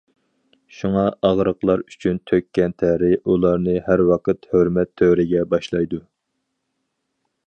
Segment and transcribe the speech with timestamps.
[0.75, 6.01] شۇڭا ئاغرىقلار ئۈچۈن تۆككەن تەرى ئۇلارنى ھەر ۋاقىت ھۆرمەت تۆرىگە باشلايدۇ.